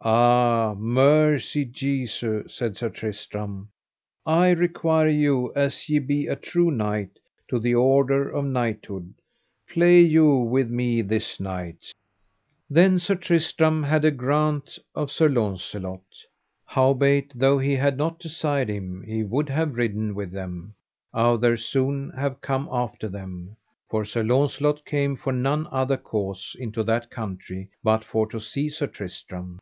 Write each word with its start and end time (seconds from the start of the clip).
Ah, 0.00 0.74
mercy 0.78 1.66
Jesu, 1.66 2.48
said 2.48 2.74
Sir 2.74 2.88
Tristram, 2.88 3.68
I 4.24 4.48
require 4.52 5.10
you 5.10 5.52
as 5.54 5.90
ye 5.90 5.98
be 5.98 6.26
a 6.26 6.36
true 6.36 6.70
knight 6.70 7.18
to 7.48 7.58
the 7.58 7.74
order 7.74 8.30
of 8.30 8.46
knighthood, 8.46 9.12
play 9.68 10.00
you 10.00 10.36
with 10.38 10.70
me 10.70 11.02
this 11.02 11.38
night. 11.38 11.92
Then 12.70 12.98
Sir 12.98 13.14
Tristram 13.14 13.82
had 13.82 14.06
a 14.06 14.10
grant 14.10 14.78
of 14.94 15.10
Sir 15.10 15.28
Launcelot: 15.28 16.00
howbeit 16.64 17.32
though 17.34 17.58
he 17.58 17.74
had 17.74 17.98
not 17.98 18.18
desired 18.18 18.70
him 18.70 19.02
he 19.06 19.22
would 19.22 19.50
have 19.50 19.76
ridden 19.76 20.14
with 20.14 20.30
them, 20.32 20.72
outher 21.14 21.58
soon 21.58 22.08
have 22.12 22.40
come 22.40 22.70
after 22.72 23.06
them; 23.10 23.54
for 23.90 24.06
Sir 24.06 24.22
Launcelot 24.22 24.82
came 24.86 25.14
for 25.14 25.34
none 25.34 25.68
other 25.70 25.98
cause 25.98 26.56
into 26.58 26.82
that 26.84 27.10
country 27.10 27.68
but 27.82 28.02
for 28.02 28.26
to 28.28 28.40
see 28.40 28.70
Sir 28.70 28.86
Tristram. 28.86 29.58